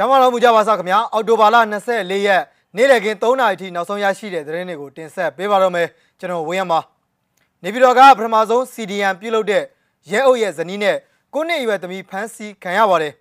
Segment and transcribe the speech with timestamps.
[0.00, 1.56] ျမ်းမာတော်မူကြပါစားခင်ဗျာအော်တိုဘာလ
[1.90, 2.42] 24ရက်
[2.76, 6.80] နေ့လည်ခင်း3နာရီထိနောက်ဆုံးရရှိတဲ့သတင်းတွေကိုတင်ဆက်ပေးပါတော့မယ်ကျွန်တော်ဝင်းရမှာ
[7.62, 9.62] နေပြည်တော်ကပထမဆုံး CDN ပြုလုပ်တဲ့
[10.10, 10.96] ရဲအုပ်ရဲ့ဇနီးနဲ့
[11.34, 13.12] ကိုနှစ်ရွယ်သမီးဖမ်းဆီးခံရပါတယ်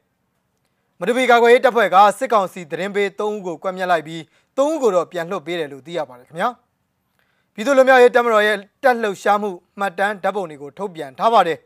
[1.00, 4.21] မတူပီကာကွယ်ရေးတပ်ဖွဲ့ကစစ်ကောင်စီသတင်းပေး3ဦးကိုကွပ်မျက်လိုက်ပြီး
[4.57, 6.50] 3ဦးကိုတော့ပြန်လွှတ်ပေးတယ်လို့သိရပါတယ်ခင်ဗျာ
[7.54, 9.50] ပြည်သူ့လူမျိုးရေးတပ်မတော်ရဲ့တပ်လှုပ်ရှားမှု
[9.80, 11.57] မှတ်တမ်းဓာတ်ပုံတွေကိုထုတ်ပြန်ထားပါတယ်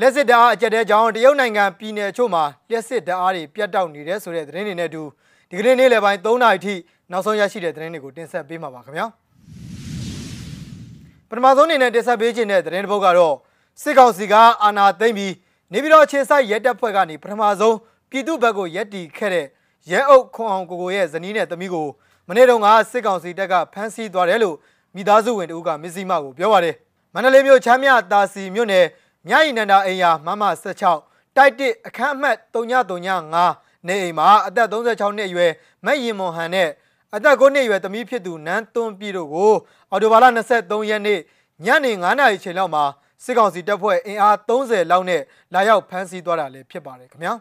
[0.00, 5.02] လက်စစ်ဓာတ်အားအကျက်တဲ့ကြောင့်တရုတ်နိုင်ငံပြည်နယ်အချို့မှာလက်စစ်ဓာတ်အားတွေပြတ်တောက်နေတယ်ဆိုတဲ့သတင်းတွေနဲ့အတူ
[5.50, 6.74] ဒီကနေ့နေ့လယ်ပိုင်း3နာရီထိ
[7.10, 9.06] နောက်ဆုံးရရှိတဲ့သတင်းတွေကိုတင်ဆက်ပေးမှာပါခင်ဗျာ
[11.28, 13.34] ပထမဆုံးအနေနဲ့တင်ဆက်ပေးခြင်းတဲ့သတင်းတစ်ပုဒ်ကတော့
[13.82, 15.32] စစ်ကောင်စီကအာဏာသိမ်းပြီး
[15.72, 17.76] နေပြည်တော်အခြေစိုက်ရဲတပ်ဖွဲ့ကနေပထမဆုံး
[18.10, 19.46] ပြည်သူ့ဘက်ကိုရက်တီခဲ့တဲ့
[19.90, 21.86] ရဲအုပ်ခွန်အောင်ကိုကိုရဲ့ဇနီးနဲ့သမီးကို
[22.28, 24.56] မနေ့တုန်းကစစ်ကောင်စီတပ်ကဖမ်းဆီးသွားတယ်လို့
[24.94, 26.74] မိသားစုဝင်တို့ကမစ္စည်းမကိုပြောပါတယ်
[27.14, 28.86] မန္တလေးမြို့ချမ်းမြတာစီမြို့နယ်
[29.28, 30.42] မြရီနန္ဒာအိမ်ယာမမ
[30.94, 35.52] 16တိုက်တစ်အခန်းအမှတ်3935နေအိမ်မှာအသက်36နှစ်အရွယ်
[35.84, 36.68] မက်ရင်မွန်ဟန်နဲ့
[37.14, 39.52] အသက်9နှစ်အရွယ်သမီးဖြစ်သူနန်းသွန်းပြည်တို့ကို
[39.90, 40.26] အော်တိုဘာလ
[40.58, 41.20] 23ရက်နေ့
[41.64, 42.84] ညနေ9နာရီချိန်လောက်မှာ
[43.24, 45.22] စစ်ကောင်စီတပ်ဖွဲ့အင်အား30လောက်နဲ့
[45.54, 47.34] လာရောက်ဖမ်းဆီးသွားတာလည်းဖြစ်ပါတယ်ခင်ဗျာ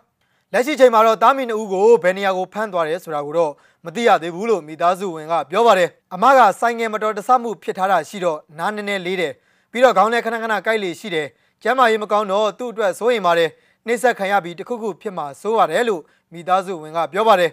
[0.53, 3.51] လက်ရှိချိန်မှာတော့တားမီနှစ်ဦးကိုဘယ်နေရာကိုဖမ်းသွားတယ်ဆိုတာကိုတော့
[3.85, 9.33] မသိရသေးဘူးလို့မိသားစုဝင်ကပြောပါတယ်အမကဆိုင်ငယ်မတော်တဆမှုဖြစ်ထားတာရှိတော့နားနည်းနည်းလေးတယ်
[9.71, 11.27] ပြီးတော့ခေါင်းနဲ့ခဏခဏကိုက်လေရှိတယ်
[11.63, 13.49] ကျမ်းမာရေးမကောင်းတော့သူ့အတွက်စိုးရင်ပါတယ်
[13.85, 16.01] နှိမ့်ဆက်ခံရပြီးတခုခုဖြစ်မှာစိုးရတယ်လို့
[16.33, 17.51] မိသားစုဝင်ကပြောပါတယ်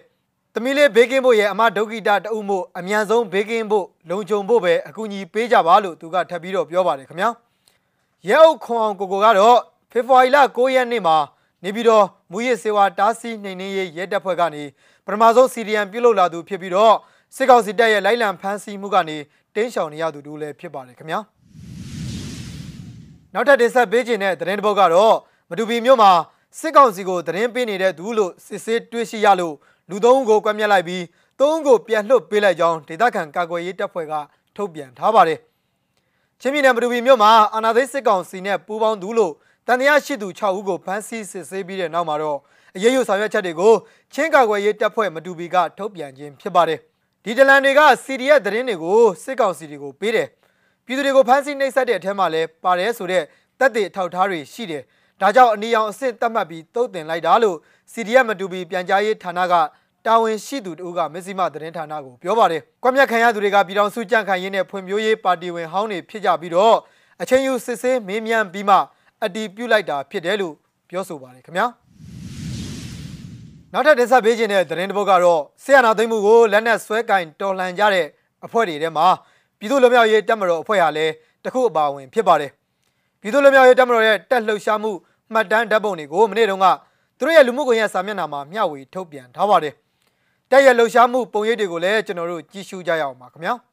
[0.54, 7.30] သမီးလေးဘေးကင်းဖို့ရဲ့အမဒုက္ခိတတအုပ်မို့အမြန်ဆုံးဘေးကင်းဖို့လုံခြုံဖို့ပဲအကူအညီပေးကြပါလို့သူကထပ်ပြီးတော့ပြောပါတယ်ခင်ဗျာ
[8.28, 9.58] ရဲအုပ်ခွန်အောင်ကိုကိုကတော့
[9.92, 11.16] ဖေဖော်ဝါရီလ9ရက်နေ့မှာ
[11.64, 14.62] နေပြီးတော့မူရစ်စေဝါတားဆီးနှိမ်နင်းရေးရဲတပ်ဖွဲ့ကနေ
[15.04, 16.94] ပထမဆုံးစီရီယံပြုတ်လောက်လာသူဖြစ်ပြီးတော့
[17.36, 19.16] စစ်ကောင်စီတပ်ရဲ့လိုက်လံဖမ်းဆီးမှုကနေ
[19.54, 21.20] တင်းရှောင်နေရသူတို့လည်းဖြစ်ပါတယ်ခင်ဗျာ
[23.38, 25.16] နောက်ထပ်တင်ဆက်ပေးခြင်းတဲ့သတင်းတစ်ပုဒ်ကတော့
[25.50, 26.12] မတူပီမြို့မှာ
[26.58, 29.54] စစ်ကောင်စီကိုသတင်းပေးနေတဲ့သူလို့စစ်ဆေးတွေ့ရှိရလို့
[29.90, 31.04] လူသုံးဦးကိုကွပ်မျက်လိုက်ပြီး
[31.40, 34.14] သုံးဦးကိုပြန်လွှတ်ပေးလိုက်ကြောင်းဒေသခံကာကွယ်ရေးတပ်ဖွဲ့က
[34.56, 35.38] ထုတ်ပြန်ထားပါတယ်
[36.40, 39.32] ချင်းပြည်နယ်မတူပီမြို့မှာအာဏာသိမ်းစစ်ကောင်စီနဲ့ပူးပေါင်းသူလို့
[39.66, 42.38] တန်တရားရှိသူ6ဦးကိုဖမ်းဆီးစစ်ဆေးပြီးတဲ့နောက်မှာတော့
[42.76, 43.72] အရေးယူဆောင်ရွက်ချက်တွေကို
[44.14, 46.80] ချင်းကာကွယ်ရေးတပ်ဖွဲ့မတူပီကထုတ်ပြန်ခြင်းဖြစ်ပါတယ်
[47.24, 50.28] ဒီတလန်တွေက CDF သတင်းတွေကိုစစ်ကောင်စီတွေကိုပေးတယ်
[50.88, 53.24] ပြည်သူတွေကိုဖမ်းဆီးနှိပ်စက်တဲ့အထက်မှာလည်းပါတယ်ဆိုတဲ့
[53.60, 54.82] တပ်တွေထောက်ထားတွေရှိတယ်
[55.20, 57.56] ဒါကြောင့်အနီရောင်အဆင့်သတ်မှတ်ပြီးတုတ်တင်လိုက်တာလို့
[57.92, 59.54] CDF မတူပီပြန်ကြားရေးဌာနက
[60.06, 66.76] တာဝန်ရှိသူတို့ကမစ္စည်းမသတင်းဌာနကိုပြောပါတယ်။ကွက်မြက်ခံရသူတွေကပြည်တော်စုကြန့်ခိုင်ရေးနဲ့ဖွံ့ဖြိုးရေးပါတီဝင်ဟောင်းတွေဖြစ်ကြပြီးတော့
[67.22, 68.76] အချင်းယူစစ်ဆေးမေးမြန်းပြီးမှ
[69.24, 70.54] အတီးပြုတ်လိုက်တာဖြစ်တယ်လို့
[70.90, 71.66] ပြောဆိုပါတယ်ခင်ဗျာ။
[73.72, 78.06] နောက်ထပ်တင်ဆက်ပေးခြင်းတဲ့သတင်းတစ်ပုဒ်ကတော့ဆီယနာသိမ်းမှုကိုလက်နက်ဆွဲကင်တော်လှန်ကြတဲ့
[78.44, 79.06] အဖွဲ့တွေထဲမှာ
[79.58, 81.12] ပြည်သူ့လူမျိုးရေးတပ်မတော်အဖွဲ့ဟာလည်း
[81.44, 82.50] တခုအပါအဝင်ဖြစ်ပါတယ်။
[83.20, 84.90] ပြည်သူ့လူမျိုးရေးတပ်မတော်ရဲ့တက်လှုပ်ရှားမှု
[85.32, 86.66] မှတ်တမ်းဓာတ်ပုံတွေကိုမနေ့တုန်းက
[87.18, 89.74] သူတို့ရဲ့လူမှုကွန်ရက်စာမျက်နှာမှာမျှဝေထုတ်ပြန်ထားပါတယ်။
[90.50, 93.54] တက်ရဲ့လှုပ်ရှားမှုပုံရိပ်တွေကိုလည်းကျွန်တော်တို့ကြည့်ရှုကြရအောင်ပါခင်ဗျာ။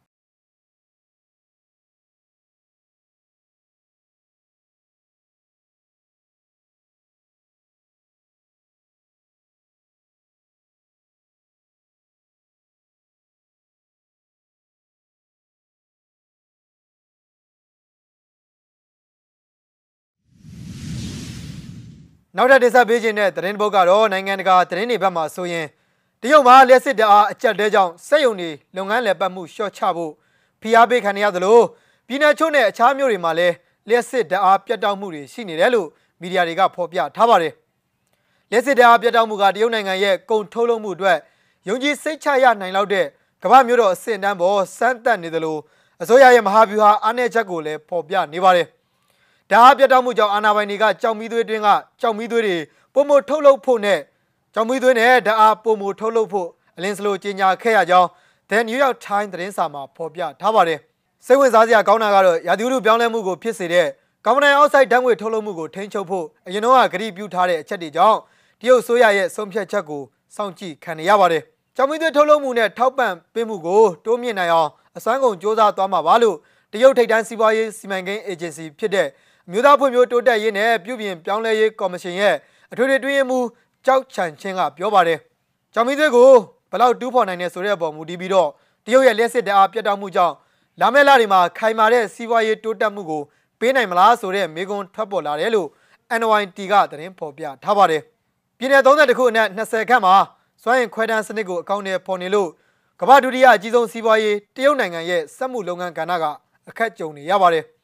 [22.37, 25.65] နောက်ထပ်တင်ဆက်ပေးခြင်းတဲ့သတင်းပုတ်ကတော့နိုင်ငံတကာသတင်းတွေဘက်မှာဆိုရင်
[26.21, 30.11] တရုတ်မှာလက်စစ်တအားအကြက်တဲကြောင့်စက်ယုံတွေလုပ်ငန်းလည်ပတ်မှုလျှော့ချဖို့
[30.61, 31.59] ဖိအားပေးခံရသလို
[32.07, 33.55] ပြည်내ချို့နဲ့အခြားမြို့တွေမှာလည်း
[33.89, 35.87] လက်စစ်တအားပြတ်တောက်မှုတွေရှိနေတယ်လို့
[36.21, 37.53] မီဒီယာတွေကဖော်ပြထားပါတယ်
[38.51, 41.17] လက်စစ်တအားပြတ်တောက်မှုကတရုတ်နိုင်ငံရဲ့ကုန်ထုတ်လုပ်မှုအတွက်
[41.67, 43.05] ယုံကြည်စိတ်ချရနိုင်လောက်တဲ့
[43.43, 45.57] ကမ္ဘာမျိုးတော်အဆင့်တန်းပေါ်စမ်းသပ်နေသလို
[46.01, 48.67] အစိုးရရဲ့မဟာဗျူဟာအားနည်းချက်ကိုလည်းဖော်ပြနေပါတယ်
[49.51, 51.69] ဓာတ်ပြတ်တောက်မှုကြောင့်အာဏာပိုင်တွေကကြောက်မီးသွေးတွင်းက
[52.01, 52.57] ကြောက်မီးသွေးတွေ
[52.93, 53.99] ပုံမထုတ်လုပ်ဖို့နဲ့
[54.53, 56.47] ကြောက်မီးသွေးနဲ့ဓာတ်အားပုံမထုတ်လုပ်ဖို့
[56.77, 58.07] အလင်းစလိုကြေညာခဲ့ရကြောင်း
[58.49, 60.79] The New York Times သတင်းစာမှာဖော်ပြထားပါတယ်။
[61.25, 63.87] စိတ်ဝင်စားစရာကောင်းတာကတော့ရာသီဥတုပြောင်းလဲမှုကိုဖြစ်စေတဲ့
[64.25, 68.17] ကာဗွန်ဒိုင်အောက်ဆိုက်ဓာတ်ငွေထုတ်လုပ်မှုကိုထိန်းချုပ်ဖို့အရင်တော့ကဂရုပြုထားတဲ့အချက်တွေကြောင့်
[68.61, 70.01] တရုတ်ဆိုရရဲ့ဆုံးဖြတ်ချက်ကို
[70.35, 71.43] စောင့်ကြည့်ခံရပါတယ်။
[71.75, 76.37] ကြောင်မီသွေးထုတ်လုပ်မှုနဲ့ထောက်ပံ့ပေးမှုကိုတိုးမြင့်နိုင်အောင်အစွမ်းကုန်စ조사သွားမှာပါလို့
[76.71, 79.07] တရုတ်ထိပ်တန်းစီးပွားရေးစီမံကိန်းအေဂျင်စီဖြစ်တဲ့
[79.51, 82.35] မြို့သားဖွံ့ဖြိုးတိုးတက်ရေးနဲ့ပြုပြင်ပြောင်းလဲရေးကော်မရှင်ရဲ့
[82.71, 83.45] အထွေထွေတွင်းရေးမှူး
[83.85, 85.19] ကြောက်ချန်ချင်းကပြောပါတယ်။
[85.73, 86.29] ကြောင်မီသွေးကို
[86.71, 88.49] ဘလောက်တူးဖော်နိုင်နေဆိုတဲ့အပေါ်မူတည်ပြီးတော့
[88.85, 90.33] တရုတ်ရဲ့လက်စစ်တအားပြတ်တောက်မှုကြောင့်
[90.79, 93.21] လာမယ့်လတွေမှာခိုင်မာတဲ့စီးပွားရေးတိုးတက်မှုကို
[93.59, 95.67] ပေးနိုင်မလားဆိုတဲ့မေးခွန်းထွက်ပေါ်လာတယ်လို့
[96.19, 98.01] NYT ကသတင်းဖော်ပြထားပါတယ်။
[98.57, 100.15] ပြည်내32ခုအနက်20ခန့်မှာ
[100.63, 102.49] စွမ်းအင်ခွဲတန်းစနစ်ကိုအကောင့်နဲ့ပေါ်နေလို့
[103.01, 106.25] ကမ္ဘာဒုတိယအကြီးဆုံးစီးပွားရေးတရုတ်နိုင်ငံရဲ့စက်မှုလုပ်ငန်းကဏ္ဍက
[106.69, 107.65] အခက်ကြုံနေရပါတယ်။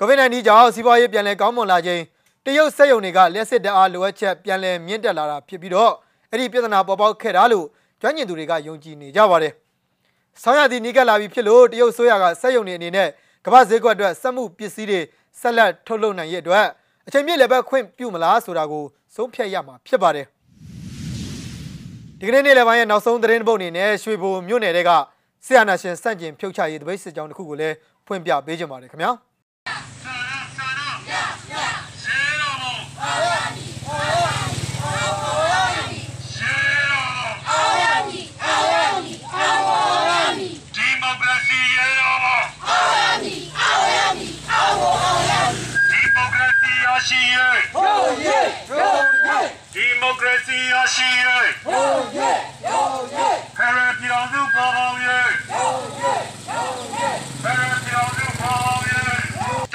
[0.00, 2.02] COVID-19 ကြောင့်စီးပွားရေးပြန်လည်ကောင်းမွန်လာခြင်း
[2.44, 5.92] တရုတ်စက်ရုံတွေကလက်စစ်တအားလိုအပ်ချက်ပြန်လည်မြင့်တက်လာတာဖြစ်ပြီးတော့
[6.30, 7.66] အဲ့ဒီပြဿနာပေါ်ပေါက်ခဲ့တာလို့
[8.00, 9.52] ကျွမ်းကျင်သူတွေကယုံကြည်နေကြပါတယ်။
[10.42, 13.08] ဆောင်းရသည်နီးကပ်လာပြီဖြစ်လို့တရုတ်ဆိုရကစက်ယုံနေအနေနဲ့
[13.44, 15.00] ကမ္ဘာဈေးကွက်အတွက်စက်မှုပစ္စည်းတွေ
[15.40, 16.66] ဆက်လက်ထုတ်လုပ်နိုင်ရတဲ့အတွက်
[17.06, 20.26] အချိန်ပြည့်လည်းပဲခွင့်ပြုမလားဆိုတာကိုဆုံးဖြတ်ရမှာဖြစ်ပါတယ်။
[22.18, 24.90] ဒီကနေ့နေ့လယ်ပိုင်းရဲ့နောက်ဆုံးသတင်းပုတ်အနေနဲ့ရွှေဘိုမြို့နယ်တဲက
[25.44, 27.74] ဆီယနာရှင်စန့်ကျင်ဖြုတ်ချရေးတပိတ်စစ်ကြောင်းတစ်ခုကိုလည်း
[28.06, 29.12] ဖွင့်ပြပေးကြပါမယ်ခင်ဗျာ။
[41.64, 48.38] မိုကရေစီရေတော်ဘောအောင်ရမည်အောင်ရမည်အောင်အောင်ရမည်ဒီမိုကရေစီရရှိရေဟုတ်ရေ
[48.68, 49.38] ဟုတ်ရေ
[49.74, 52.32] ဒီမိုကရေစီရရှိရေဟုတ်ရေ
[52.64, 55.20] ဟုတ်ရေဖရပြည်တော်စုပေါ်ပေါင်းရေ
[55.50, 56.14] ဟုတ်ရေ
[56.48, 57.08] ဟုတ်ရေ
[57.42, 59.02] ဖရပြည်တော်စုပေါ်ပေါင်းရေ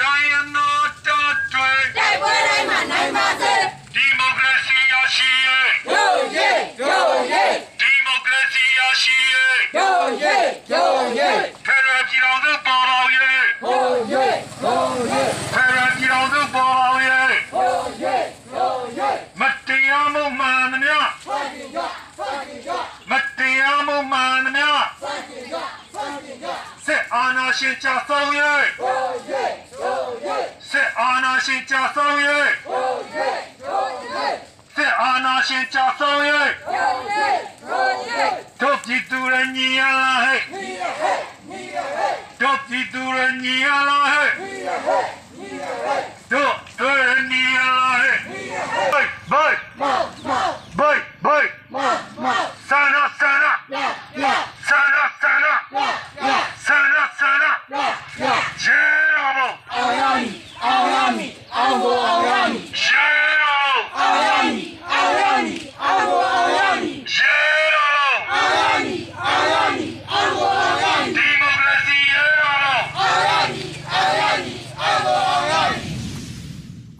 [0.00, 0.74] တိုင်းရနော
[1.06, 3.54] တော်တွေ တိုက်ပွဲတိုင်းမှာနိုင်ပါစေ
[3.94, 5.58] ဒီမိုကရေစီရရှိရေ
[5.92, 6.50] ရိုးရဲ
[6.80, 7.44] ရိုးရဲ
[7.80, 9.46] ဒီမိုကရေစီရရှိရေ
[9.76, 10.36] ရိုးရဲ
[10.72, 11.30] ရိုးရဲ
[11.66, 13.28] ဖရပြည်တော်စုပေါ်ပေါင်းရေ
[13.62, 14.26] ရိုးရဲ
[14.64, 15.22] ရိုးရဲ
[15.54, 17.20] ဖရပြည်တော်စုပေါ်ပေါင်းရေ
[17.54, 18.16] ရိုးရဲ
[18.56, 19.10] ရိုးရဲ
[19.40, 20.96] မတရားမှုမှန်သမျှ
[21.26, 21.78] ဖတ်ကြရ
[22.18, 22.70] ဖတ်ကြရ
[23.10, 24.68] မတရားမှုမှန်သမျှ
[25.02, 25.56] ဖတ်ကြရ
[25.94, 26.46] ဖတ်ကြရ
[26.86, 29.44] စစ် အာဏာရှင်ကြဆုံးရေးရိုးရဲ
[29.80, 30.38] ရိုးရဲ
[30.70, 33.30] စစ်အာဏာရှင်ကြဆုံးရေးရိုးရဲ
[33.66, 34.28] ရိုးရဲ
[34.76, 37.28] စစ်အာဏာရှင်ကြဆုံးရေးရိုးရဲ
[37.70, 38.26] ရိုးရဲ
[38.60, 41.18] တို့ပြည်သူတွေညီရလားဟဲ့မိရဟဲ့
[41.48, 45.06] မိရဟဲ့ တို့ပြည်သူတွေညီရလားဟဲ့ မိရဟဲ့
[45.38, 46.02] မိရဟဲ့
[46.32, 46.94] တို့တွေ
[47.30, 53.44] ညီရလားဟဲ့ မိရဟဲ့ ဘိုက်ဘိုက် မောက်မောက် ဘိုက်ဘိုက် မောက်မောက် ဆန္ဒဆန္ဒ
[53.74, 53.76] ရ
[54.22, 54.26] ရ
[54.68, 55.80] ဆန္ဒဆန္ဒ ရ
[56.26, 56.30] ရ
[56.66, 57.76] ဆန္ဒဆန္ဒ ရ
[58.22, 58.26] ရ
[58.62, 58.78] ရေ
[59.14, 60.34] တော်ဘုံ အောင်ရမည်
[60.64, 63.06] အောင်ရမည်အောင်ကိုအောင်ရမည် ရေ
[63.42, 67.36] တော်ဘုံ အောင်ရမည်အောင်ရမည်အောင်ကိုအောင်ရမည် ရေ
[67.74, 75.88] တော်ဘုံ အောင်ရမည်အောင်ရမည်အောင်ကိုအောင်ရမည် ဒီမိုကရေစီရေတော်ဘုံ အောင်ရမည်အောင်ရမည်အောင်ကိုအောင်ရမည်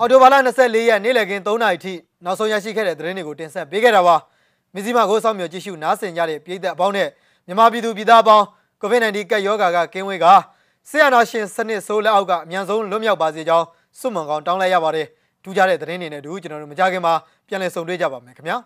[0.03, 1.95] အော်တိုဘာလ24ရက်နေ့လည်ခင်း3နာရီထိ
[2.25, 4.17] နောက်ဆုံးရရှိခဲ့တဲ့သတင်းတွေကိုတင်ဆက်ပေးခဲ့တာပါ
[4.75, 7.09] မဇီမာကိုစောင့်မျှော်ကြည့်ရှုနားဆင်ကြတဲ့ပြည်သက်အပေါင်းနဲ့
[7.47, 8.45] မြန်မာပြည်သူပြည်သားအပေါင်း
[8.83, 10.27] COVID-19 ကပ်ရောဂါကကင်းဝေးက
[10.89, 13.67] ဆီယနာရှင်စနစ်ဆိုးလက်အောက်ကအမြန်ဆုံးလွတ်မြောက်ပါစေကြောင်း
[13.99, 15.07] စွတ်မွန်ကောင်းတောင်းလိုက်ရပါတယ်
[15.43, 17.15] ထူးခြားတဲ့သတင်းတွေနဲ့အတူကျွန်တော်တို့မကြခင်မှာ
[17.49, 18.57] ပြန်လည်ဆုံတွေ့ကြပါမယ်ခင်ဗျာ